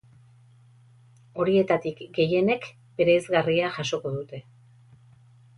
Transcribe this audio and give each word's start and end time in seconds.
Horietatik 1.43 2.01
gehienek 2.19 2.67
bereizgarria 3.03 3.71
jasoko 3.79 4.15
dute. 4.19 4.41